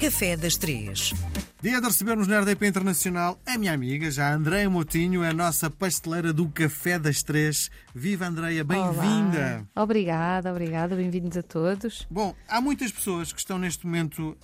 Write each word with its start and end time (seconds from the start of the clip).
Café 0.00 0.34
das 0.34 0.56
Três. 0.56 1.12
Dia 1.60 1.78
de 1.78 1.86
recebermos 1.86 2.26
na 2.26 2.40
RDP 2.40 2.66
Internacional 2.68 3.38
a 3.44 3.58
minha 3.58 3.74
amiga, 3.74 4.10
já 4.10 4.32
Andréia 4.32 4.70
Motinho, 4.70 5.22
a 5.22 5.30
nossa 5.30 5.68
pasteleira 5.68 6.32
do 6.32 6.48
Café 6.48 6.98
das 6.98 7.22
Três. 7.22 7.70
Viva 7.94 8.26
Andréia, 8.26 8.64
bem-vinda! 8.64 9.68
Obrigada, 9.76 10.50
obrigada, 10.50 10.96
bem-vindos 10.96 11.36
a 11.36 11.42
todos. 11.42 12.06
Bom, 12.10 12.34
há 12.48 12.62
muitas 12.62 12.90
pessoas 12.90 13.30
que 13.30 13.40
estão 13.40 13.58
neste 13.58 13.84
momento 13.84 14.30
uh, 14.30 14.36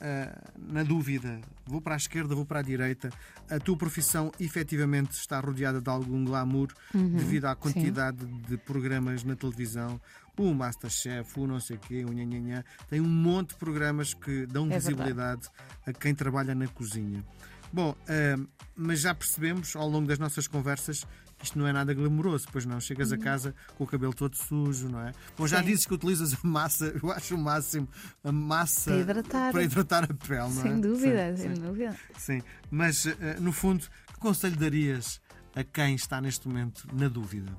na 0.58 0.82
dúvida. 0.82 1.40
Vou 1.66 1.80
para 1.80 1.94
a 1.94 1.96
esquerda, 1.96 2.34
vou 2.34 2.44
para 2.46 2.60
a 2.60 2.62
direita. 2.62 3.10
A 3.50 3.58
tua 3.58 3.76
profissão 3.76 4.30
efetivamente 4.38 5.12
está 5.12 5.40
rodeada 5.40 5.80
de 5.80 5.90
algum 5.90 6.24
glamour 6.24 6.68
Uhum, 6.94 7.16
devido 7.16 7.46
à 7.46 7.56
quantidade 7.56 8.24
de 8.24 8.56
programas 8.56 9.24
na 9.24 9.34
televisão. 9.34 10.00
O 10.38 10.52
Masterchef, 10.54 11.40
o 11.40 11.46
não 11.46 11.58
sei 11.58 11.78
quê, 11.78 12.04
o 12.04 12.12
nhanhanhã. 12.12 12.62
Tem 12.88 13.00
um 13.00 13.08
monte 13.08 13.50
de 13.50 13.54
programas 13.56 14.14
que 14.14 14.46
dão 14.46 14.70
É 14.70 14.78
visibilidade 14.78 15.48
a 15.86 15.92
quem 15.92 16.14
trabalha 16.14 16.54
na 16.54 16.68
cozinha. 16.68 17.24
Bom, 17.72 17.90
uh, 17.92 18.48
mas 18.74 19.00
já 19.00 19.14
percebemos 19.14 19.74
ao 19.76 19.88
longo 19.88 20.06
das 20.06 20.18
nossas 20.18 20.46
conversas 20.46 21.04
que 21.38 21.44
isto 21.44 21.58
não 21.58 21.66
é 21.66 21.72
nada 21.72 21.92
glamouroso, 21.92 22.46
pois 22.50 22.64
não. 22.64 22.80
Chegas 22.80 23.12
a 23.12 23.18
casa 23.18 23.54
com 23.76 23.84
o 23.84 23.86
cabelo 23.86 24.14
todo 24.14 24.34
sujo, 24.34 24.88
não 24.88 25.00
é? 25.00 25.12
Bom, 25.36 25.46
já 25.46 25.58
Uhum. 25.58 25.62
Sim. 25.64 25.68
dizes 25.70 25.86
que 25.86 25.92
utilizas 25.94 26.32
a 26.32 26.38
massa, 26.42 26.86
eu 27.02 27.12
acho 27.12 27.34
o 27.34 27.38
máximo, 27.38 27.86
a 28.24 28.32
massa 28.32 28.90
Para 28.90 29.00
hidratar. 29.00 29.52
para 29.52 29.62
hidratar 29.62 30.04
a 30.04 30.14
pele, 30.14 30.38
não 30.40 30.46
é? 30.46 30.62
Sem 30.62 30.80
dúvida, 30.80 31.36
Sim, 31.36 31.42
sem 31.42 31.54
dúvida. 31.54 31.96
sim. 32.16 32.42
Mas, 32.70 33.04
eh, 33.06 33.36
no 33.38 33.52
fundo, 33.52 33.84
que 34.14 34.18
conselho 34.18 34.56
darias 34.56 35.20
a 35.54 35.62
quem 35.62 35.94
está 35.94 36.20
neste 36.22 36.48
momento 36.48 36.88
na 36.94 37.08
dúvida? 37.08 37.52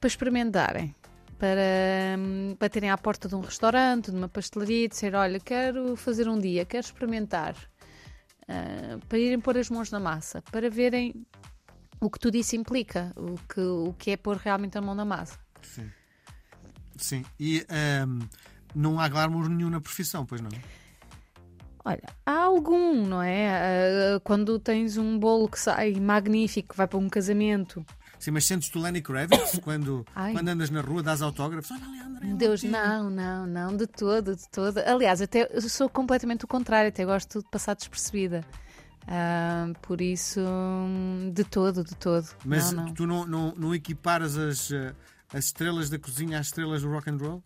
Para 0.00 0.08
experimentarem, 0.08 0.94
para, 1.38 1.60
hum, 2.18 2.56
para 2.58 2.68
terem 2.68 2.90
à 2.90 2.98
porta 2.98 3.28
de 3.28 3.34
um 3.36 3.40
restaurante, 3.40 4.10
de 4.10 4.16
uma 4.16 4.28
pastelaria 4.28 4.84
e 4.84 4.88
dizer: 4.88 5.14
Olha, 5.14 5.38
quero 5.38 5.94
fazer 5.96 6.28
um 6.28 6.38
dia, 6.38 6.64
quero 6.64 6.84
experimentar. 6.84 7.54
Ah, 8.48 8.98
para 9.08 9.18
irem 9.18 9.40
pôr 9.40 9.58
as 9.58 9.68
mãos 9.70 9.90
na 9.90 10.00
massa, 10.00 10.42
para 10.50 10.70
verem 10.70 11.26
o 12.00 12.10
que 12.10 12.18
tudo 12.18 12.36
isso 12.36 12.54
implica, 12.54 13.12
o 13.16 13.36
que, 13.48 13.60
o 13.60 13.92
que 13.98 14.10
é 14.12 14.16
pôr 14.16 14.36
realmente 14.36 14.76
a 14.78 14.80
mão 14.80 14.94
na 14.94 15.04
massa. 15.04 15.38
Sim. 15.62 15.90
Sim. 16.96 17.24
E 17.38 17.66
ehm, 17.68 18.20
não 18.74 19.00
há 19.00 19.08
glamour 19.08 19.48
nenhum 19.48 19.70
na 19.70 19.80
profissão, 19.80 20.24
pois 20.24 20.40
não? 20.40 20.50
Olha, 21.84 22.02
há 22.24 22.38
algum, 22.38 23.06
não 23.06 23.22
é? 23.22 23.48
Ah, 24.16 24.20
quando 24.20 24.58
tens 24.58 24.96
um 24.96 25.18
bolo 25.18 25.48
que 25.48 25.58
sai 25.58 25.94
magnífico, 25.94 26.70
que 26.70 26.76
vai 26.76 26.86
para 26.86 26.98
um 26.98 27.08
casamento, 27.08 27.84
Sim, 28.18 28.30
mas 28.30 28.44
sentes 28.46 28.68
tu 28.68 28.78
Lenny 28.80 29.00
Kravitz 29.02 29.58
quando, 29.62 30.04
Ai. 30.14 30.32
quando 30.32 30.48
andas 30.48 30.70
na 30.70 30.80
rua, 30.80 31.02
dás 31.02 31.20
autógrafos? 31.22 31.70
Olha 31.70 31.84
ali, 31.84 32.00
André. 32.00 32.26
Deus, 32.34 32.62
não, 32.62 33.10
não, 33.10 33.46
não, 33.46 33.76
de 33.76 33.86
todo, 33.86 34.34
de 34.34 34.48
todo. 34.48 34.78
Aliás, 34.78 35.20
até 35.20 35.48
eu 35.54 35.62
sou 35.68 35.88
completamente 35.88 36.44
o 36.44 36.48
contrário, 36.48 36.88
até 36.88 37.04
gosto 37.04 37.40
de 37.40 37.48
passar 37.50 37.74
despercebida. 37.76 38.44
Ah, 39.08 39.68
por 39.82 40.00
isso, 40.00 40.40
de 41.32 41.44
todo, 41.44 41.84
de 41.84 41.94
todo. 41.94 42.26
Mas 42.44 42.72
não, 42.72 42.86
não. 42.86 42.94
tu 42.94 43.06
não, 43.06 43.26
não, 43.26 43.54
não 43.56 43.74
equiparas 43.74 44.36
as, 44.36 44.70
eh, 44.72 44.92
as 45.32 45.44
estrelas 45.44 45.88
da 45.88 45.98
cozinha 45.98 46.40
às 46.40 46.46
estrelas 46.46 46.82
do 46.82 46.90
rock 46.90 47.08
and 47.10 47.16
roll? 47.18 47.42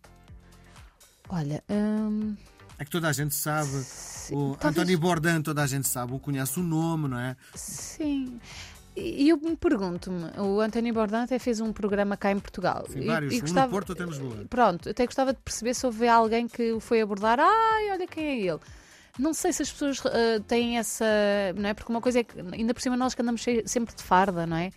Olha, 1.29 1.63
hum, 1.69 2.35
É 2.79 2.83
que 2.85 2.89
toda 2.91 3.07
a 3.09 3.13
gente 3.13 3.35
sabe. 3.35 3.69
O 4.31 4.55
talvez- 4.55 4.63
António 4.65 4.97
Bourdain, 4.99 5.41
toda 5.41 5.61
a 5.61 5.67
gente 5.67 5.87
sabe, 5.87 6.13
o 6.13 6.19
conhece 6.19 6.59
o 6.59 6.63
nome, 6.63 7.07
não 7.07 7.19
é? 7.19 7.35
sim. 7.53 8.39
E 8.95 9.29
eu 9.29 9.37
me 9.37 9.55
pergunto-me, 9.55 10.31
o 10.37 10.59
António 10.59 10.93
Bourdain 10.93 11.23
até 11.23 11.39
fez 11.39 11.61
um 11.61 11.71
programa 11.71 12.17
cá 12.17 12.31
em 12.31 12.39
Portugal. 12.39 12.85
Sim, 12.89 12.99
E- 13.01 13.05
vários. 13.07 13.33
e 13.33 13.37
Um 13.37 13.41
gostava- 13.41 13.65
no 13.67 13.71
Porto, 13.71 13.93
em 14.01 14.05
Lisboa. 14.05 14.45
Pronto, 14.49 14.89
até 14.89 15.05
gostava 15.05 15.31
de 15.33 15.39
perceber 15.39 15.73
se 15.73 15.85
houve 15.85 16.07
alguém 16.07 16.47
que 16.47 16.73
o 16.73 16.79
foi 16.81 16.99
abordar. 17.01 17.39
Ai, 17.39 17.91
olha 17.91 18.05
quem 18.07 18.25
é 18.25 18.39
ele. 18.51 18.59
Não 19.17 19.33
sei 19.33 19.53
se 19.53 19.61
as 19.61 19.71
pessoas 19.71 20.01
ah, 20.05 20.41
têm 20.47 20.77
essa. 20.77 21.05
Não 21.55 21.69
é? 21.69 21.73
Porque 21.73 21.91
uma 21.91 22.01
coisa 22.01 22.19
é 22.19 22.23
que, 22.23 22.35
ainda 22.53 22.73
por 22.73 22.81
cima, 22.81 22.97
nós 22.97 23.13
que 23.15 23.21
andamos 23.21 23.43
sempre 23.65 23.95
de 23.95 24.03
farda, 24.03 24.45
não 24.45 24.57
é? 24.57 24.71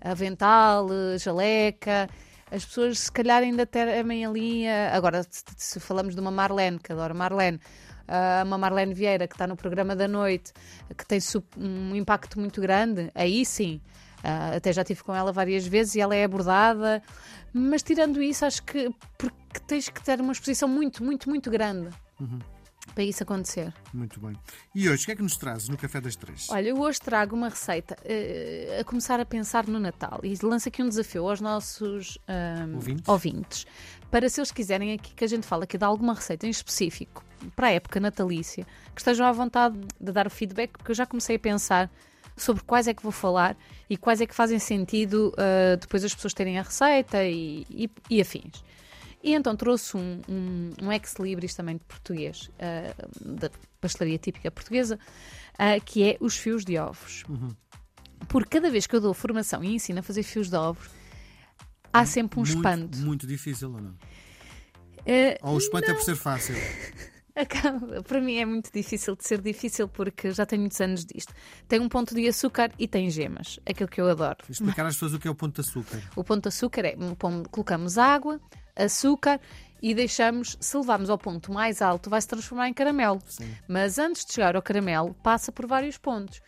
Avental, 0.00 0.88
eh, 0.92 1.18
jaleca. 1.18 2.08
As 2.50 2.64
pessoas, 2.66 2.98
se 2.98 3.12
calhar, 3.12 3.42
ainda 3.42 3.64
temem 3.64 4.26
ali. 4.26 4.66
ah, 4.68 4.90
Agora, 4.96 5.22
se, 5.22 5.42
se 5.56 5.80
falamos 5.80 6.14
de 6.14 6.20
uma 6.20 6.30
Marlene, 6.30 6.78
que 6.78 6.92
adoro 6.92 7.14
Marlene, 7.14 7.60
ah, 8.12 8.42
uma 8.44 8.58
Marlene 8.58 8.92
Vieira 8.92 9.26
que 9.26 9.34
está 9.34 9.46
no 9.46 9.56
programa 9.56 9.96
da 9.96 10.06
noite, 10.06 10.52
que 10.96 11.06
tem 11.06 11.18
um 11.56 11.96
impacto 11.96 12.38
muito 12.38 12.60
grande, 12.60 13.10
aí 13.14 13.44
sim. 13.44 13.80
Ah, 14.22 14.54
até 14.56 14.72
já 14.72 14.82
estive 14.82 15.02
com 15.02 15.14
ela 15.14 15.32
várias 15.32 15.66
vezes 15.66 15.94
e 15.94 16.00
ela 16.00 16.14
é 16.14 16.24
abordada, 16.24 17.02
mas 17.52 17.82
tirando 17.82 18.22
isso, 18.22 18.44
acho 18.44 18.62
que 18.62 18.94
porque 19.16 19.60
tens 19.66 19.88
que 19.88 20.02
ter 20.02 20.20
uma 20.20 20.32
exposição 20.32 20.68
muito, 20.68 21.02
muito, 21.02 21.28
muito 21.28 21.50
grande 21.50 21.88
para 22.94 23.04
isso 23.04 23.22
acontecer. 23.22 23.72
Muito 23.92 24.20
bem. 24.20 24.34
E 24.74 24.88
hoje, 24.88 25.02
o 25.02 25.06
que 25.06 25.12
é 25.12 25.16
que 25.16 25.22
nos 25.22 25.36
trazes 25.36 25.68
no 25.68 25.76
Café 25.76 26.00
das 26.00 26.16
Três? 26.16 26.48
Olha, 26.50 26.68
eu 26.68 26.78
hoje 26.78 27.00
trago 27.00 27.34
uma 27.34 27.48
receita 27.48 27.96
eh, 28.04 28.78
a 28.80 28.84
começar 28.84 29.18
a 29.20 29.24
pensar 29.24 29.66
no 29.66 29.78
Natal 29.78 30.20
e 30.22 30.36
lanço 30.42 30.68
aqui 30.68 30.82
um 30.82 30.88
desafio 30.88 31.28
aos 31.28 31.40
nossos 31.40 32.18
ahm, 32.28 32.74
Ouvintes? 32.74 33.08
ouvintes, 33.08 33.66
para 34.10 34.28
se 34.28 34.40
eles 34.40 34.50
quiserem 34.52 34.92
aqui 34.92 35.14
que 35.14 35.24
a 35.24 35.28
gente 35.28 35.46
fale 35.46 35.64
aqui 35.64 35.78
de 35.78 35.84
alguma 35.84 36.14
receita 36.14 36.46
em 36.46 36.50
específico 36.50 37.24
para 37.56 37.68
a 37.68 37.70
época 37.70 37.98
natalícia, 37.98 38.66
que 38.94 39.00
estejam 39.00 39.26
à 39.26 39.32
vontade 39.32 39.78
de 40.00 40.12
dar 40.12 40.26
o 40.26 40.30
feedback, 40.30 40.72
porque 40.72 40.90
eu 40.90 40.94
já 40.94 41.06
comecei 41.06 41.36
a 41.36 41.38
pensar 41.38 41.90
sobre 42.36 42.62
quais 42.62 42.88
é 42.88 42.94
que 42.94 43.02
vou 43.02 43.12
falar 43.12 43.56
e 43.88 43.96
quais 43.96 44.20
é 44.20 44.26
que 44.26 44.34
fazem 44.34 44.58
sentido 44.58 45.32
ah, 45.36 45.76
depois 45.76 46.04
as 46.04 46.14
pessoas 46.14 46.32
terem 46.34 46.58
a 46.58 46.62
receita 46.62 47.24
e, 47.24 47.66
e, 47.70 47.90
e 48.08 48.20
afins. 48.20 48.62
E 49.22 49.34
então 49.34 49.54
trouxe 49.54 49.96
um, 49.96 50.20
um, 50.28 50.70
um 50.82 50.92
ex-libris 50.92 51.54
também 51.54 51.76
de 51.76 51.84
português, 51.84 52.50
ah, 52.58 52.92
da 53.24 53.50
pastelaria 53.80 54.18
típica 54.18 54.50
portuguesa, 54.50 54.98
ah, 55.58 55.78
que 55.78 56.02
é 56.02 56.16
os 56.20 56.36
fios 56.36 56.64
de 56.64 56.76
ovos. 56.78 57.24
Porque 58.28 58.58
cada 58.58 58.70
vez 58.70 58.86
que 58.86 58.96
eu 58.96 59.00
dou 59.00 59.14
formação 59.14 59.62
e 59.62 59.74
ensino 59.74 60.00
a 60.00 60.02
fazer 60.02 60.22
fios 60.24 60.48
de 60.50 60.56
ovos, 60.56 60.88
há 61.92 62.04
sempre 62.04 62.38
um 62.40 62.42
muito, 62.42 62.56
espanto. 62.56 62.98
Muito 62.98 63.26
difícil, 63.26 63.72
ou 63.72 63.80
não? 63.80 63.94
Ah, 65.00 65.38
Ou 65.48 65.54
o 65.54 65.58
espanto 65.58 65.90
é 65.90 65.94
por 65.94 66.02
ser 66.02 66.16
fácil? 66.16 66.54
Acaba- 67.34 68.02
Para 68.02 68.20
mim 68.20 68.36
é 68.36 68.44
muito 68.44 68.70
difícil 68.72 69.16
de 69.16 69.24
ser 69.26 69.40
difícil 69.40 69.88
porque 69.88 70.32
já 70.32 70.44
tenho 70.44 70.60
muitos 70.62 70.78
anos 70.80 71.04
disto. 71.04 71.32
Tem 71.66 71.80
um 71.80 71.88
ponto 71.88 72.14
de 72.14 72.28
açúcar 72.28 72.70
e 72.78 72.86
tem 72.86 73.08
gemas, 73.08 73.58
aquilo 73.64 73.88
que 73.88 74.00
eu 74.00 74.08
adoro. 74.08 74.36
Explicar 74.50 74.84
às 74.84 74.94
pessoas 74.96 75.14
o 75.14 75.18
que 75.18 75.26
é 75.26 75.30
o 75.30 75.34
ponto 75.34 75.54
de 75.54 75.66
açúcar. 75.66 76.02
O 76.14 76.22
ponto 76.22 76.42
de 76.42 76.48
açúcar 76.48 76.84
é 76.84 76.94
colocamos 77.50 77.96
água, 77.96 78.38
açúcar 78.76 79.40
e 79.82 79.94
deixamos, 79.94 80.56
se 80.60 80.76
levarmos 80.76 81.10
ao 81.10 81.18
ponto 81.18 81.52
mais 81.52 81.82
alto, 81.82 82.08
vai 82.08 82.20
se 82.20 82.28
transformar 82.28 82.68
em 82.68 82.72
caramelo. 82.74 83.20
Sim. 83.26 83.50
Mas 83.66 83.98
antes 83.98 84.24
de 84.24 84.32
chegar 84.32 84.54
ao 84.54 84.62
caramelo, 84.62 85.14
passa 85.22 85.50
por 85.50 85.66
vários 85.66 85.98
pontos. 85.98 86.40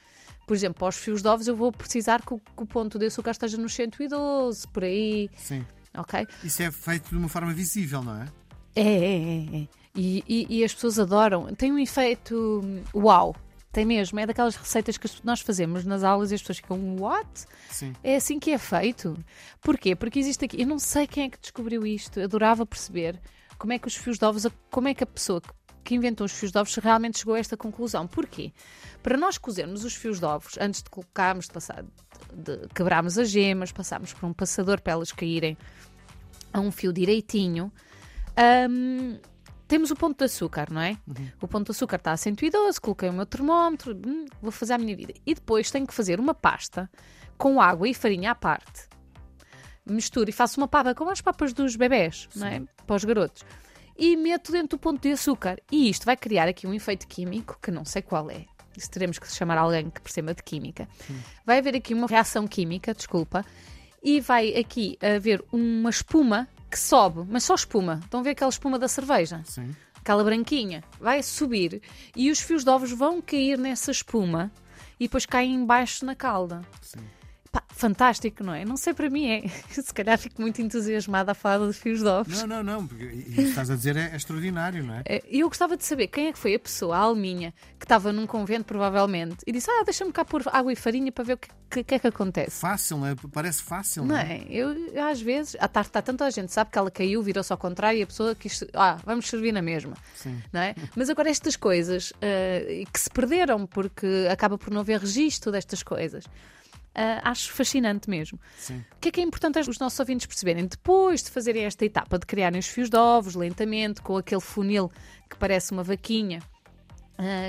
Por 0.46 0.54
exemplo, 0.54 0.78
para 0.78 0.88
os 0.88 0.96
fios 0.96 1.22
de 1.22 1.28
ovos, 1.28 1.48
eu 1.48 1.56
vou 1.56 1.72
precisar 1.72 2.20
que 2.22 2.34
o, 2.34 2.38
que 2.38 2.62
o 2.62 2.66
ponto 2.66 2.98
de 2.98 3.06
açúcar 3.06 3.30
esteja 3.32 3.56
nos 3.56 3.74
112, 3.74 4.68
por 4.68 4.84
aí, 4.84 5.28
Sim. 5.36 5.64
ok? 5.96 6.26
Isso 6.44 6.62
é 6.62 6.70
feito 6.70 7.08
de 7.08 7.16
uma 7.16 7.28
forma 7.28 7.52
visível, 7.52 8.02
não 8.02 8.22
é? 8.22 8.26
É, 8.76 8.82
é, 8.82 9.14
é. 9.56 9.56
é. 9.62 9.68
E, 9.96 10.24
e- 10.28 10.46
e 10.58 10.64
as 10.64 10.74
pessoas 10.74 10.98
adoram. 10.98 11.46
Tem 11.54 11.72
um 11.72 11.78
efeito 11.78 12.60
hum, 12.64 12.82
uau. 12.94 13.34
Tem 13.74 13.84
mesmo. 13.84 14.20
É 14.20 14.24
daquelas 14.24 14.54
receitas 14.54 14.96
que 14.96 15.08
nós 15.24 15.40
fazemos 15.40 15.84
nas 15.84 16.04
aulas 16.04 16.30
e 16.30 16.36
as 16.36 16.40
pessoas 16.40 16.58
ficam, 16.58 16.96
what? 16.96 17.44
Sim. 17.68 17.92
É 18.04 18.14
assim 18.14 18.38
que 18.38 18.52
é 18.52 18.58
feito. 18.58 19.18
Porquê? 19.60 19.96
Porque 19.96 20.20
existe 20.20 20.44
aqui. 20.44 20.62
Eu 20.62 20.66
não 20.68 20.78
sei 20.78 21.08
quem 21.08 21.24
é 21.24 21.28
que 21.28 21.40
descobriu 21.40 21.84
isto. 21.84 22.20
Eu 22.20 22.24
adorava 22.24 22.64
perceber 22.64 23.20
como 23.58 23.72
é 23.72 23.78
que 23.78 23.88
os 23.88 23.96
fios 23.96 24.16
de 24.16 24.24
ovos, 24.24 24.46
como 24.70 24.86
é 24.86 24.94
que 24.94 25.02
a 25.02 25.06
pessoa 25.06 25.40
que, 25.40 25.48
que 25.82 25.94
inventou 25.96 26.24
os 26.24 26.32
fios 26.32 26.52
de 26.52 26.58
ovos 26.58 26.72
realmente 26.76 27.18
chegou 27.18 27.34
a 27.34 27.38
esta 27.40 27.56
conclusão. 27.56 28.06
Porquê? 28.06 28.52
Para 29.02 29.18
nós 29.18 29.38
cozermos 29.38 29.84
os 29.84 29.94
fios 29.94 30.20
de 30.20 30.24
ovos, 30.24 30.56
antes 30.60 30.80
de 30.80 30.88
colocarmos, 30.88 31.46
de 31.46 31.52
passar, 31.52 31.82
de, 32.32 32.56
de 32.56 32.68
quebrarmos 32.68 33.18
as 33.18 33.28
gemas, 33.28 33.72
passarmos 33.72 34.12
por 34.12 34.24
um 34.24 34.32
passador 34.32 34.80
para 34.80 34.92
elas 34.92 35.10
caírem 35.10 35.58
a 36.52 36.60
um 36.60 36.70
fio 36.70 36.92
direitinho, 36.92 37.72
hum, 38.70 39.18
temos 39.66 39.90
o 39.90 39.96
ponto 39.96 40.18
de 40.18 40.24
açúcar, 40.24 40.70
não 40.70 40.80
é? 40.80 40.96
O 41.40 41.48
ponto 41.48 41.66
de 41.66 41.70
açúcar 41.72 41.96
está 41.96 42.12
a 42.12 42.16
112, 42.16 42.80
coloquei 42.80 43.08
o 43.08 43.12
meu 43.12 43.26
termómetro, 43.26 43.94
hum, 44.06 44.26
vou 44.40 44.52
fazer 44.52 44.74
a 44.74 44.78
minha 44.78 44.96
vida. 44.96 45.14
E 45.24 45.34
depois 45.34 45.70
tenho 45.70 45.86
que 45.86 45.94
fazer 45.94 46.20
uma 46.20 46.34
pasta 46.34 46.90
com 47.36 47.60
água 47.60 47.88
e 47.88 47.94
farinha 47.94 48.32
à 48.32 48.34
parte. 48.34 48.88
Misturo 49.86 50.30
e 50.30 50.32
faço 50.32 50.60
uma 50.60 50.68
papa 50.68 50.94
como 50.94 51.10
as 51.10 51.20
papas 51.20 51.52
dos 51.52 51.76
bebés, 51.76 52.28
não 52.34 52.46
é? 52.46 52.62
Para 52.86 52.96
os 52.96 53.04
garotos. 53.04 53.44
E 53.96 54.16
meto 54.16 54.50
dentro 54.50 54.76
do 54.76 54.80
ponto 54.80 55.00
de 55.00 55.12
açúcar. 55.12 55.60
E 55.70 55.88
isto 55.88 56.04
vai 56.04 56.16
criar 56.16 56.48
aqui 56.48 56.66
um 56.66 56.74
efeito 56.74 57.06
químico 57.06 57.58
que 57.62 57.70
não 57.70 57.84
sei 57.84 58.02
qual 58.02 58.30
é. 58.30 58.46
Isso 58.76 58.90
teremos 58.90 59.18
que 59.18 59.30
chamar 59.30 59.58
alguém 59.58 59.88
que 59.88 60.00
perceba 60.00 60.34
de 60.34 60.42
química. 60.42 60.88
Vai 61.44 61.58
haver 61.58 61.76
aqui 61.76 61.94
uma 61.94 62.06
reação 62.06 62.46
química, 62.46 62.92
desculpa, 62.92 63.44
e 64.02 64.20
vai 64.20 64.54
aqui 64.56 64.98
haver 65.00 65.44
uma 65.52 65.90
espuma 65.90 66.48
que 66.74 66.80
sobe, 66.80 67.24
mas 67.30 67.44
só 67.44 67.54
espuma. 67.54 68.00
Estão 68.02 68.18
a 68.18 68.22
ver 68.24 68.30
aquela 68.30 68.50
espuma 68.50 68.80
da 68.80 68.88
cerveja? 68.88 69.40
Sim. 69.44 69.76
Aquela 69.94 70.24
branquinha. 70.24 70.82
Vai 71.00 71.22
subir 71.22 71.80
e 72.16 72.32
os 72.32 72.40
fios 72.40 72.64
de 72.64 72.70
ovos 72.70 72.90
vão 72.90 73.22
cair 73.22 73.56
nessa 73.56 73.92
espuma 73.92 74.50
e 74.98 75.04
depois 75.04 75.24
caem 75.24 75.54
embaixo 75.54 76.04
na 76.04 76.16
calda. 76.16 76.62
Sim. 76.82 76.98
Fantástico, 77.76 78.44
não 78.44 78.54
é? 78.54 78.64
Não 78.64 78.76
sei 78.76 78.94
para 78.94 79.10
mim, 79.10 79.26
é. 79.28 79.48
Se 79.68 79.92
calhar 79.92 80.16
fico 80.16 80.40
muito 80.40 80.62
entusiasmada 80.62 81.32
a 81.32 81.34
falar 81.34 81.66
de 81.66 81.72
fios 81.72 82.00
de 82.00 82.06
ovos. 82.06 82.38
Não, 82.42 82.46
não, 82.46 82.62
não, 82.62 82.86
porque 82.86 83.04
isso 83.04 83.34
que 83.34 83.40
estás 83.42 83.68
a 83.68 83.74
dizer 83.74 83.96
é, 83.96 84.10
é 84.12 84.16
extraordinário, 84.16 84.84
não 84.84 84.94
é? 84.94 85.02
É, 85.04 85.22
E 85.28 85.40
eu 85.40 85.48
gostava 85.48 85.76
de 85.76 85.84
saber 85.84 86.06
quem 86.06 86.28
é 86.28 86.32
que 86.32 86.38
foi 86.38 86.54
a 86.54 86.58
pessoa, 86.58 86.96
a 86.96 87.00
alminha, 87.00 87.52
que 87.78 87.84
estava 87.84 88.12
num 88.12 88.26
convento, 88.28 88.64
provavelmente, 88.64 89.38
e 89.44 89.50
disse: 89.50 89.68
Ah, 89.70 89.82
deixa-me 89.84 90.12
cá 90.12 90.24
pôr 90.24 90.42
água 90.52 90.72
e 90.72 90.76
farinha 90.76 91.10
para 91.10 91.24
ver 91.24 91.32
o 91.32 91.36
que, 91.36 91.48
que, 91.68 91.82
que 91.82 91.94
é 91.96 91.98
que 91.98 92.06
acontece. 92.06 92.60
Fácil, 92.60 92.98
não 92.98 93.08
é? 93.08 93.16
Parece 93.32 93.62
fácil, 93.62 94.04
Não 94.04 94.16
é? 94.16 94.44
Eu, 94.48 94.72
às 95.10 95.20
vezes, 95.20 95.56
à 95.58 95.66
tarde 95.66 95.88
está 95.88 96.00
tanta 96.00 96.30
gente, 96.30 96.52
sabe 96.52 96.70
que 96.70 96.78
ela 96.78 96.92
caiu, 96.92 97.22
virou-se 97.24 97.52
ao 97.52 97.58
contrário 97.58 97.98
e 97.98 98.02
a 98.02 98.06
pessoa 98.06 98.36
quis. 98.36 98.62
Ah, 98.72 98.98
vamos 99.04 99.26
servir 99.28 99.50
na 99.50 99.60
mesma. 99.62 99.94
Sim. 100.14 100.40
Não 100.52 100.60
é? 100.60 100.76
Mas 100.94 101.10
agora 101.10 101.28
estas 101.28 101.56
coisas 101.56 102.12
eh, 102.20 102.84
que 102.92 103.00
se 103.00 103.10
perderam 103.10 103.66
porque 103.66 104.28
acaba 104.30 104.56
por 104.56 104.72
não 104.72 104.80
haver 104.80 105.00
registro 105.00 105.50
destas 105.50 105.82
coisas. 105.82 106.24
Eh, 106.94 107.20
acho 107.22 107.52
fascinante 107.52 108.08
mesmo. 108.08 108.38
Sim. 108.56 108.84
O 108.96 109.00
que 109.00 109.08
é 109.08 109.12
que 109.12 109.20
é 109.20 109.24
importante 109.24 109.58
os 109.58 109.78
nossos 109.78 109.98
ouvintes 110.00 110.26
perceberem? 110.26 110.66
Depois 110.66 111.22
de 111.22 111.30
fazerem 111.30 111.64
esta 111.64 111.84
etapa 111.84 112.18
de 112.18 112.26
criarem 112.26 112.58
os 112.58 112.66
fios 112.66 112.88
de 112.88 112.96
ovos 112.96 113.34
lentamente, 113.34 114.00
com 114.02 114.16
aquele 114.16 114.40
funil 114.40 114.90
que 115.28 115.36
parece 115.36 115.72
uma 115.72 115.82
vaquinha, 115.82 116.40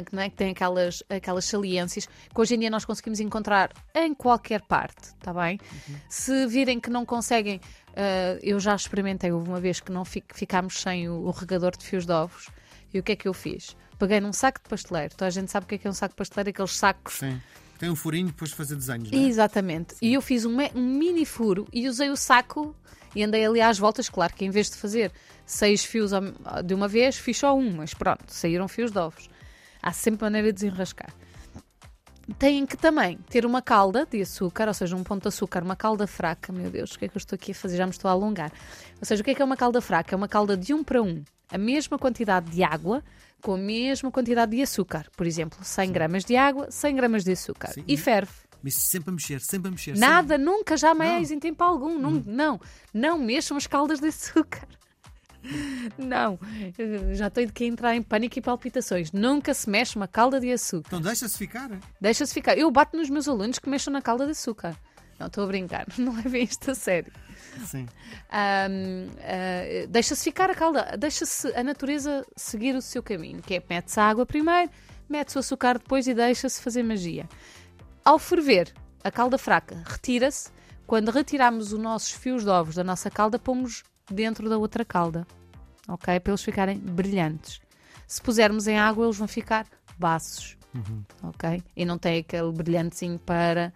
que, 0.05 0.15
não 0.15 0.21
é? 0.21 0.29
que 0.29 0.35
tem 0.35 0.51
aquelas, 0.51 1.01
aquelas 1.09 1.45
saliências, 1.45 2.05
que 2.05 2.39
hoje 2.39 2.53
em 2.55 2.59
dia 2.59 2.69
nós 2.69 2.85
conseguimos 2.85 3.19
encontrar 3.19 3.71
em 3.95 4.13
qualquer 4.13 4.61
parte, 4.61 5.05
está 5.19 5.33
bem? 5.33 5.59
Se 6.07 6.45
virem 6.45 6.79
que 6.79 6.89
não 6.89 7.03
conseguem, 7.05 7.59
ah, 7.95 8.37
eu 8.43 8.59
já 8.59 8.75
experimentei, 8.75 9.31
houve 9.31 9.49
uma 9.49 9.59
vez 9.59 9.79
que 9.79 9.91
não 9.91 10.05
fi- 10.05 10.23
ficámos 10.33 10.79
sem 10.79 11.09
o, 11.09 11.15
o 11.25 11.31
regador 11.31 11.75
de 11.75 11.83
fios 11.83 12.05
de 12.05 12.11
ovos, 12.11 12.49
e 12.93 12.99
o 12.99 13.03
que 13.03 13.13
é 13.13 13.15
que 13.15 13.27
eu 13.27 13.33
fiz? 13.33 13.75
Peguei 13.97 14.19
num 14.19 14.31
saco 14.33 14.59
de 14.61 14.69
pasteleiro, 14.69 15.15
toda 15.15 15.25
a 15.27 15.31
gente 15.31 15.49
sabe 15.51 15.65
o 15.65 15.67
que 15.69 15.75
é 15.75 15.77
que 15.79 15.87
é 15.87 15.89
um 15.89 15.93
saco 15.93 16.13
de 16.13 16.17
pasteleiro, 16.17 16.49
aqueles 16.51 16.75
sacos 16.75 17.15
Sim. 17.15 17.41
Tem 17.77 17.89
um 17.89 17.95
furinho 17.95 18.27
depois 18.27 18.51
de 18.51 18.55
fazer 18.55 18.75
desenhos, 18.75 19.11
não 19.11 19.19
é? 19.19 19.23
Exatamente. 19.23 19.95
E 20.01 20.13
eu 20.13 20.21
fiz 20.21 20.45
um, 20.45 20.55
um 20.75 20.81
mini 20.81 21.25
furo 21.25 21.67
e 21.73 21.87
usei 21.87 22.09
o 22.09 22.15
saco 22.15 22.75
e 23.15 23.23
andei 23.23 23.45
ali 23.45 23.61
às 23.61 23.77
voltas. 23.77 24.09
Claro 24.09 24.33
que 24.33 24.45
em 24.45 24.49
vez 24.49 24.69
de 24.69 24.75
fazer 24.77 25.11
seis 25.45 25.83
fios 25.83 26.11
de 26.63 26.73
uma 26.73 26.87
vez, 26.87 27.17
fiz 27.17 27.37
só 27.37 27.55
um, 27.55 27.77
mas 27.77 27.93
pronto, 27.93 28.23
saíram 28.27 28.67
fios 28.67 28.91
de 28.91 28.99
ovos. 28.99 29.29
Há 29.81 29.91
sempre 29.91 30.23
maneira 30.23 30.47
de 30.47 30.53
desenrascar. 30.53 31.13
Têm 32.39 32.65
que 32.65 32.75
também 32.75 33.19
ter 33.29 33.45
uma 33.45 33.61
calda 33.61 34.07
de 34.09 34.19
açúcar, 34.19 34.67
ou 34.67 34.73
seja, 34.73 34.95
um 34.95 35.03
ponto 35.03 35.21
de 35.21 35.27
açúcar, 35.27 35.61
uma 35.61 35.75
calda 35.75 36.07
fraca. 36.07 36.51
Meu 36.51 36.71
Deus, 36.71 36.93
o 36.93 36.99
que 36.99 37.05
é 37.05 37.07
que 37.07 37.15
eu 37.15 37.19
estou 37.19 37.35
aqui 37.35 37.51
a 37.51 37.55
fazer? 37.55 37.77
Já 37.77 37.85
me 37.85 37.91
estou 37.91 38.09
a 38.09 38.11
alongar. 38.11 38.51
Ou 38.99 39.05
seja, 39.05 39.21
o 39.21 39.23
que 39.23 39.29
é 39.31 39.35
que 39.35 39.41
é 39.41 39.45
uma 39.45 39.55
calda 39.55 39.79
fraca? 39.79 40.15
É 40.15 40.17
uma 40.17 40.27
calda 40.27 40.57
de 40.57 40.73
um 40.73 40.83
para 40.83 41.03
um. 41.03 41.23
A 41.51 41.57
mesma 41.57 41.99
quantidade 41.99 42.49
de 42.49 42.63
água 42.63 43.03
com 43.45 43.53
a 43.53 43.57
mesma 43.59 44.09
quantidade 44.09 44.55
de 44.55 44.63
açúcar. 44.63 45.05
Por 45.15 45.27
exemplo, 45.27 45.59
100 45.61 45.91
gramas 45.91 46.25
de 46.25 46.35
água, 46.35 46.65
100 46.71 46.95
gramas 46.95 47.23
de 47.23 47.33
açúcar. 47.33 47.67
Sim. 47.73 47.83
E 47.87 47.95
ferve. 47.95 48.31
Mas 48.63 48.73
sempre 48.73 49.11
a 49.11 49.13
mexer, 49.13 49.39
sempre 49.39 49.67
a 49.67 49.71
mexer. 49.71 49.95
Nada, 49.95 50.35
nunca, 50.35 50.75
jamais, 50.75 51.29
Não. 51.29 51.37
em 51.37 51.39
tempo 51.39 51.63
algum. 51.63 51.99
Não, 51.99 52.11
não, 52.25 52.59
não 52.91 53.19
mexam 53.19 53.55
as 53.55 53.67
caldas 53.67 53.99
de 53.99 54.07
açúcar. 54.07 54.67
Não, 55.95 56.39
já 57.13 57.27
estou 57.27 57.45
de 57.45 57.53
que 57.53 57.65
entrar 57.65 57.95
em 57.95 58.01
pânico 58.01 58.39
e 58.39 58.41
palpitações. 58.41 59.11
Nunca 59.11 59.53
se 59.53 59.69
mexe 59.69 59.95
uma 59.95 60.07
calda 60.07 60.39
de 60.39 60.51
açúcar. 60.51 60.87
Então 60.87 60.99
deixa-se 60.99 61.37
ficar. 61.37 61.69
Deixa-se 62.01 62.33
ficar. 62.33 62.57
Eu 62.57 62.71
bato 62.71 62.97
nos 62.97 63.11
meus 63.11 63.27
alunos 63.27 63.59
que 63.59 63.69
mexam 63.69 63.93
na 63.93 64.01
calda 64.01 64.25
de 64.25 64.31
açúcar. 64.31 64.75
Não, 65.19 65.27
estou 65.27 65.43
a 65.43 65.47
brincar. 65.47 65.85
Não 65.97 66.15
levem 66.15 66.43
isto 66.43 66.71
a 66.71 66.75
sério. 66.75 67.11
Sim. 67.65 67.85
Ahm, 68.29 69.09
ah, 69.21 69.87
deixa-se 69.89 70.23
ficar 70.23 70.49
a 70.49 70.55
calda, 70.55 70.95
deixa-se 70.97 71.47
a 71.55 71.63
natureza 71.63 72.25
seguir 72.35 72.75
o 72.75 72.81
seu 72.81 73.01
caminho, 73.01 73.41
que 73.41 73.55
é 73.55 73.63
mete-se 73.69 73.99
a 73.99 74.03
água 74.03 74.25
primeiro, 74.25 74.69
mete-se 75.07 75.37
o 75.37 75.39
açúcar 75.39 75.77
depois 75.77 76.07
e 76.07 76.13
deixa-se 76.13 76.61
fazer 76.61 76.83
magia. 76.83 77.27
Ao 78.03 78.19
ferver, 78.19 78.73
a 79.03 79.11
calda 79.11 79.37
fraca 79.37 79.81
retira-se. 79.85 80.51
Quando 80.85 81.09
retirarmos 81.09 81.73
os 81.73 81.79
nossos 81.79 82.11
fios 82.11 82.43
de 82.43 82.49
ovos 82.49 82.75
da 82.75 82.83
nossa 82.83 83.09
calda, 83.09 83.39
pomos 83.39 83.83
dentro 84.09 84.47
da 84.47 84.57
outra 84.57 84.85
calda, 84.85 85.25
ok? 85.87 86.19
Para 86.19 86.31
eles 86.31 86.43
ficarem 86.43 86.77
brilhantes. 86.77 87.59
Se 88.07 88.21
pusermos 88.21 88.67
em 88.67 88.77
água, 88.77 89.05
eles 89.05 89.17
vão 89.17 89.27
ficar 89.27 89.65
baços, 89.97 90.55
ok? 91.23 91.63
E 91.75 91.85
não 91.85 91.97
tem 91.97 92.19
aquele 92.19 92.51
brilhantezinho 92.51 93.17
para. 93.17 93.73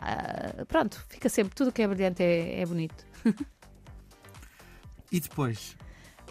Ah, 0.00 0.64
pronto, 0.66 1.04
fica 1.08 1.28
sempre. 1.28 1.54
Tudo 1.54 1.70
que 1.72 1.82
é 1.82 1.88
brilhante 1.88 2.22
é- 2.22 2.60
é 2.60 2.66
bonito. 2.66 3.04
E 5.12 5.20
depois? 5.20 5.76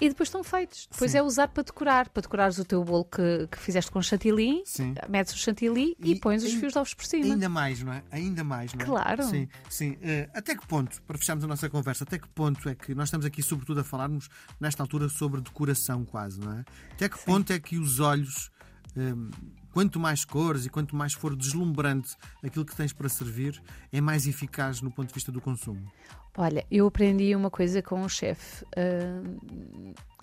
E 0.01 0.07
depois 0.07 0.27
estão 0.29 0.41
feitos. 0.45 0.87
Depois 0.89 1.11
Sim. 1.11 1.17
é 1.17 1.21
usar 1.21 1.49
para 1.49 1.61
decorar. 1.63 2.07
Para 2.07 2.21
decorares 2.21 2.57
o 2.57 2.63
teu 2.63 2.81
bolo 2.85 3.03
que, 3.03 3.47
que 3.51 3.57
fizeste 3.59 3.91
com 3.91 4.01
chantilly, 4.01 4.63
Sim. 4.65 4.93
metes 5.09 5.33
o 5.33 5.37
chantilly 5.37 5.93
e, 5.99 6.13
E- 6.13 6.19
pões 6.21 6.41
os 6.41 6.53
fios 6.53 6.71
de 6.71 6.79
ovos 6.79 6.93
por 6.93 7.05
cima. 7.05 7.25
Ainda 7.33 7.49
mais, 7.49 7.83
não 7.83 7.91
é? 7.91 8.01
Ainda 8.09 8.41
mais, 8.41 8.73
não 8.73 8.81
é? 8.81 8.85
Claro. 8.85 9.23
Sim, 9.23 9.49
sim. 9.69 9.97
Eh, 10.01 10.29
até 10.33 10.55
que 10.55 10.65
ponto, 10.65 11.01
para 11.01 11.17
fecharmos 11.17 11.43
a 11.43 11.47
nossa 11.47 11.69
conversa, 11.69 12.05
até 12.05 12.17
que 12.17 12.29
ponto 12.29 12.69
é 12.69 12.75
que 12.75 12.95
nós 12.95 13.09
estamos 13.09 13.25
aqui, 13.25 13.43
sobretudo, 13.43 13.81
a 13.81 13.83
falarmos 13.83 14.29
nesta 14.57 14.81
altura 14.81 15.09
sobre 15.09 15.41
decoração, 15.41 16.05
quase, 16.05 16.39
não 16.39 16.53
é? 16.59 16.63
Até 16.93 17.09
que 17.09 17.19
ponto 17.25 17.51
é 17.51 17.59
que 17.59 17.77
os 17.77 17.99
olhos, 17.99 18.49
eh, 18.95 19.13
quanto 19.71 19.99
mais 19.99 20.25
cores 20.25 20.65
e 20.65 20.69
quanto 20.69 20.95
mais 20.95 21.13
for 21.13 21.35
deslumbrante 21.35 22.15
aquilo 22.43 22.65
que 22.65 22.75
tens 22.75 22.93
para 22.93 23.09
servir, 23.09 23.61
é 23.91 24.01
mais 24.01 24.27
eficaz 24.27 24.81
no 24.81 24.91
ponto 24.91 25.07
de 25.07 25.13
vista 25.13 25.31
do 25.31 25.41
consumo? 25.41 25.91
Olha, 26.37 26.65
eu 26.71 26.87
aprendi 26.87 27.35
uma 27.35 27.49
coisa 27.49 27.81
com 27.81 28.01
um 28.01 28.09
chefe 28.09 28.65
ah, 28.77 29.21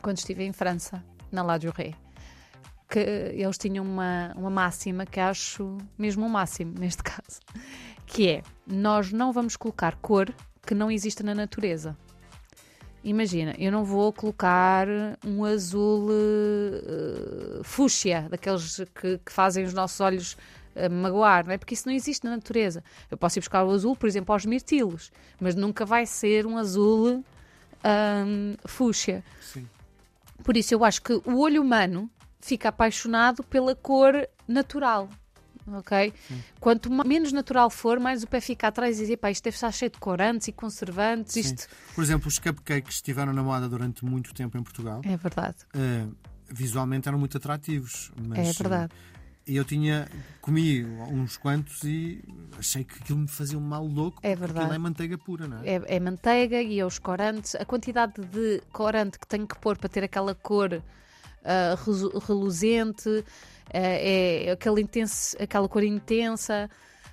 quando 0.00 0.18
estive 0.18 0.44
em 0.44 0.52
França, 0.52 1.04
na 1.30 1.42
La 1.42 1.58
Durée. 1.58 1.94
Que 2.88 3.00
eles 3.00 3.58
tinham 3.58 3.84
uma, 3.84 4.32
uma 4.36 4.48
máxima 4.48 5.04
que 5.04 5.18
acho 5.18 5.76
mesmo 5.98 6.24
um 6.24 6.28
máximo 6.28 6.74
neste 6.78 7.02
caso, 7.02 7.40
que 8.06 8.28
é 8.28 8.42
nós 8.66 9.12
não 9.12 9.32
vamos 9.32 9.56
colocar 9.56 9.96
cor 9.96 10.32
que 10.64 10.74
não 10.74 10.90
exista 10.90 11.22
na 11.22 11.34
natureza. 11.34 11.96
Imagina, 13.08 13.54
eu 13.56 13.70
não 13.70 13.84
vou 13.84 14.12
colocar 14.12 14.88
um 15.24 15.44
azul 15.44 16.08
eh, 16.10 17.60
fúcsia, 17.62 18.26
daqueles 18.28 18.82
que, 19.00 19.18
que 19.18 19.30
fazem 19.30 19.64
os 19.64 19.72
nossos 19.72 20.00
olhos 20.00 20.36
eh, 20.74 20.88
magoar, 20.88 21.46
não 21.46 21.52
é? 21.52 21.58
Porque 21.58 21.74
isso 21.74 21.86
não 21.86 21.94
existe 21.94 22.24
na 22.24 22.32
natureza. 22.32 22.82
Eu 23.08 23.16
posso 23.16 23.38
ir 23.38 23.42
buscar 23.42 23.64
o 23.64 23.70
azul, 23.70 23.94
por 23.94 24.08
exemplo, 24.08 24.32
aos 24.32 24.44
mirtilos, 24.44 25.12
mas 25.38 25.54
nunca 25.54 25.84
vai 25.84 26.04
ser 26.04 26.46
um 26.46 26.58
azul 26.58 27.24
fúcsia. 28.64 29.22
Sim. 29.40 29.68
Por 30.42 30.56
isso, 30.56 30.74
eu 30.74 30.84
acho 30.84 31.00
que 31.00 31.12
o 31.12 31.38
olho 31.38 31.62
humano 31.62 32.10
fica 32.40 32.70
apaixonado 32.70 33.44
pela 33.44 33.76
cor 33.76 34.28
natural. 34.48 35.08
Ok? 35.68 36.12
Quanto 36.60 36.90
ma- 36.90 37.02
menos 37.04 37.32
natural 37.32 37.68
for, 37.70 37.98
mais 37.98 38.22
o 38.22 38.26
pé 38.26 38.40
fica 38.40 38.68
atrás 38.68 38.96
e 38.98 39.00
dizer, 39.02 39.16
pá, 39.16 39.30
isto 39.30 39.42
deve 39.44 39.56
estar 39.56 39.72
cheio 39.72 39.90
de 39.90 39.98
corantes 39.98 40.46
e 40.48 40.52
conservantes. 40.52 41.32
Sim. 41.34 41.40
Isto 41.40 41.66
Por 41.94 42.04
exemplo, 42.04 42.28
os 42.28 42.38
cupcakes 42.38 42.96
estiveram 42.96 43.32
na 43.32 43.42
moda 43.42 43.68
durante 43.68 44.04
muito 44.04 44.32
tempo 44.34 44.56
em 44.56 44.62
Portugal. 44.62 45.00
é 45.04 45.16
verdade. 45.16 45.56
eh, 45.74 46.06
visualmente 46.48 47.08
eram 47.08 47.18
muito 47.18 47.36
atrativos. 47.36 48.12
Mas, 48.28 48.38
É 48.38 48.52
verdade. 48.62 48.92
E 49.48 49.54
eu 49.56 49.64
tinha, 49.64 50.08
comi 50.40 50.84
uns 50.84 51.36
quantos 51.36 51.84
e 51.84 52.20
achei 52.58 52.82
que 52.82 52.96
aquilo 53.00 53.20
me 53.20 53.28
fazia 53.28 53.56
um 53.56 53.60
mal 53.60 53.86
louco. 53.86 54.18
É 54.22 54.34
verdade. 54.34 54.58
Aquilo 54.60 54.74
é 54.74 54.78
manteiga 54.78 55.16
pura, 55.18 55.46
não 55.46 55.58
é? 55.62 55.68
É, 55.76 55.82
é 55.96 56.00
manteiga 56.00 56.60
e 56.60 56.80
é 56.80 56.84
os 56.84 56.98
corantes. 56.98 57.54
A 57.54 57.64
quantidade 57.64 58.14
de 58.22 58.60
corante 58.72 59.18
que 59.20 59.26
tenho 59.26 59.46
que 59.46 59.56
pôr 59.58 59.76
para 59.78 59.88
ter 59.88 60.02
aquela 60.02 60.34
cor 60.34 60.82
resu- 61.86 62.18
reluzente, 62.18 63.24
é, 63.70 64.50
aquele 64.52 64.80
intenso, 64.80 65.36
aquela 65.40 65.68
cor 65.68 65.82
intensa. 65.84 66.68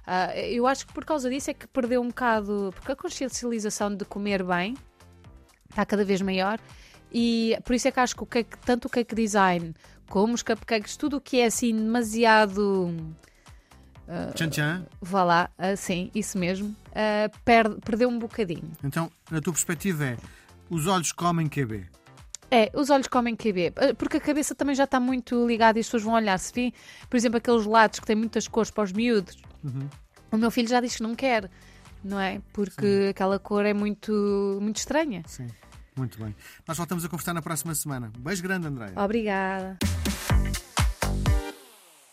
Ah, 0.05 0.35
eu 0.37 0.67
acho 0.67 0.85
que 0.87 0.93
por 0.93 1.05
causa 1.05 1.29
disso 1.29 1.49
é 1.51 1.53
que 1.53 1.65
perdeu 1.67 2.01
um 2.01 2.07
bocado, 2.07 2.71
porque 2.75 2.91
a 2.91 2.95
consciencialização 2.95 3.95
de 3.95 4.03
comer 4.05 4.43
bem 4.43 4.75
está 5.69 5.85
cada 5.85 6.03
vez 6.03 6.21
maior 6.21 6.59
e 7.11 7.57
por 7.63 7.73
isso 7.73 7.87
é 7.87 7.91
que 7.91 7.99
acho 7.99 8.15
que 8.15 8.23
o 8.23 8.25
cake, 8.25 8.57
tanto 8.59 8.85
o 8.85 8.89
cake 8.89 9.15
design 9.15 9.73
como 10.09 10.33
os 10.33 10.43
cupcakes, 10.43 10.97
tudo 10.97 11.17
o 11.17 11.21
que 11.21 11.39
é 11.39 11.45
assim 11.45 11.73
demasiado 11.75 12.93
Tchan 14.35 14.49
tchan. 14.49 14.85
vá 15.01 15.23
lá, 15.23 15.49
assim, 15.57 16.11
isso 16.13 16.37
mesmo, 16.37 16.75
ah, 16.93 17.31
perde- 17.45 17.77
perdeu 17.83 18.09
um 18.09 18.19
bocadinho. 18.19 18.69
Então, 18.83 19.09
na 19.31 19.39
tua 19.41 19.53
perspectiva 19.53 20.05
é 20.05 20.17
os 20.69 20.85
olhos 20.87 21.11
comem 21.13 21.47
QB. 21.47 21.87
É, 22.55 22.69
os 22.75 22.89
olhos 22.91 23.07
comem 23.07 23.35
QB, 23.35 23.73
eh, 23.77 23.93
porque 23.93 24.17
a 24.17 24.21
cabeça 24.21 24.53
também 24.53 24.75
já 24.75 24.83
está 24.83 24.99
muito 24.99 25.47
ligada 25.47 25.79
e 25.79 25.81
as 25.81 25.87
pessoas 25.87 26.03
vão 26.03 26.13
olhar. 26.13 26.37
Se 26.37 26.53
vir, 26.53 26.73
por 27.09 27.17
exemplo, 27.17 27.37
aqueles 27.37 27.65
lados 27.65 27.99
que 27.99 28.05
têm 28.05 28.15
muitas 28.15 28.47
cores 28.47 28.69
para 28.69 28.83
os 28.83 28.91
miúdos, 28.91 29.37
Uhum. 29.63 29.89
o 30.31 30.37
meu 30.37 30.51
filho 30.51 30.67
já 30.67 30.79
diz 30.79 30.95
que 30.97 31.01
não 31.03 31.15
quer, 31.15 31.49
não 32.03 32.19
é? 32.19 32.41
Porque 32.53 33.07
aquela 33.09 33.39
cor 33.39 33.65
é 33.65 33.73
muito, 33.73 34.59
muito 34.61 34.77
estranha. 34.77 35.23
Sim, 35.25 35.47
muito 35.95 36.19
bem. 36.23 36.35
Nós 36.67 36.77
voltamos 36.77 37.03
a 37.03 37.09
conversar 37.09 37.33
na 37.33 37.41
próxima 37.41 37.73
semana. 37.73 38.11
Um 38.17 38.21
beijo 38.21 38.43
grande, 38.43 38.67
Andréia. 38.67 38.93
Obrigada. 38.97 39.77